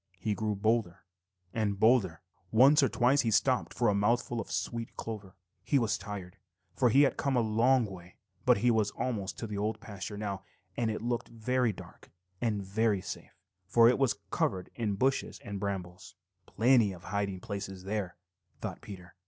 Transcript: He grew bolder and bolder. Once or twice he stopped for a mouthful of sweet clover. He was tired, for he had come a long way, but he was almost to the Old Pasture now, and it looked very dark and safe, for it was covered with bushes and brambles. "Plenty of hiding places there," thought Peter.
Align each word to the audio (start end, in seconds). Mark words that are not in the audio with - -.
He 0.17 0.33
grew 0.33 0.55
bolder 0.55 1.03
and 1.53 1.79
bolder. 1.79 2.23
Once 2.51 2.81
or 2.81 2.89
twice 2.89 3.21
he 3.21 3.29
stopped 3.29 3.71
for 3.71 3.87
a 3.87 3.93
mouthful 3.93 4.41
of 4.41 4.49
sweet 4.51 4.97
clover. 4.97 5.35
He 5.63 5.77
was 5.77 5.95
tired, 5.95 6.37
for 6.75 6.89
he 6.89 7.03
had 7.03 7.17
come 7.17 7.35
a 7.35 7.41
long 7.41 7.85
way, 7.85 8.15
but 8.43 8.57
he 8.57 8.71
was 8.71 8.89
almost 8.97 9.37
to 9.37 9.45
the 9.45 9.59
Old 9.59 9.79
Pasture 9.79 10.17
now, 10.17 10.41
and 10.75 10.89
it 10.89 11.03
looked 11.03 11.27
very 11.27 11.71
dark 11.71 12.09
and 12.41 12.65
safe, 12.65 13.37
for 13.67 13.87
it 13.87 13.99
was 13.99 14.17
covered 14.31 14.71
with 14.75 14.97
bushes 14.97 15.39
and 15.43 15.59
brambles. 15.59 16.15
"Plenty 16.47 16.93
of 16.93 17.03
hiding 17.03 17.39
places 17.39 17.83
there," 17.83 18.17
thought 18.59 18.81
Peter. 18.81 19.13